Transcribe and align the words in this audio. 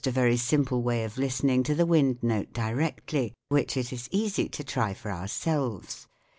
a 0.07 0.09
very 0.09 0.35
simple 0.35 0.81
way 0.81 1.03
of 1.03 1.19
listening 1.19 1.61
to 1.61 1.75
the 1.75 1.85
wind 1.85 2.17
note 2.23 2.51
directly, 2.53 3.35
which 3.49 3.77
it 3.77 3.93
is 3.93 4.09
easy 4.11 4.49
to 4.49 4.63
try 4.63 4.95
for 4.95 5.11
ourselves. 5.11 6.07